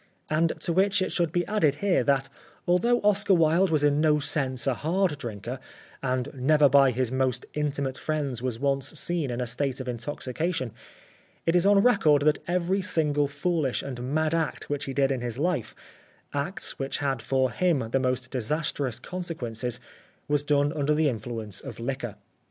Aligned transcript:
As 0.31 0.49
to 0.61 0.73
which 0.73 1.03
it 1.03 1.11
should 1.11 1.31
be 1.31 1.45
added 1.45 1.75
here 1.75 2.03
that 2.03 2.27
although 2.67 3.01
Oscar 3.01 3.35
Wilde 3.35 3.69
was 3.69 3.83
in 3.83 4.01
no 4.01 4.17
sense 4.17 4.65
a 4.65 4.73
hard 4.73 5.15
drinker, 5.19 5.59
and 6.01 6.33
never 6.33 6.67
by 6.67 6.89
his 6.89 7.11
most 7.11 7.45
intimate 7.53 7.99
friends 7.99 8.41
was 8.41 8.57
once 8.59 8.99
seen 8.99 9.29
in 9.29 9.39
a 9.39 9.45
state 9.45 9.79
of 9.79 9.87
intoxication, 9.87 10.71
it 11.45 11.55
is 11.55 11.67
on 11.67 11.81
record 11.83 12.23
that 12.23 12.41
every 12.47 12.81
single 12.81 13.27
foolish 13.27 13.83
and 13.83 14.01
mad 14.15 14.33
act 14.33 14.71
which 14.71 14.85
he 14.85 14.93
did 14.95 15.11
in 15.11 15.21
his 15.21 15.37
life, 15.37 15.75
acts 16.33 16.79
which 16.79 16.97
had 16.97 17.21
for 17.21 17.51
him 17.51 17.87
the 17.91 17.99
most 17.99 18.31
disastrous 18.31 18.97
consequences, 18.97 19.79
was 20.27 20.41
done 20.41 20.73
under 20.73 20.95
the 20.95 21.07
influence 21.09 21.61
of 21.61 21.79
liquor. 21.79 22.15